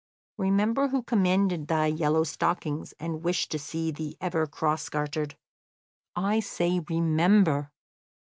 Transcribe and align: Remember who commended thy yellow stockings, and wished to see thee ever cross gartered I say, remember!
Remember 0.39 0.87
who 0.87 1.03
commended 1.03 1.67
thy 1.67 1.85
yellow 1.85 2.23
stockings, 2.23 2.91
and 2.99 3.21
wished 3.23 3.51
to 3.51 3.59
see 3.59 3.91
thee 3.91 4.17
ever 4.19 4.47
cross 4.47 4.89
gartered 4.89 5.37
I 6.15 6.39
say, 6.39 6.79
remember! 6.89 7.71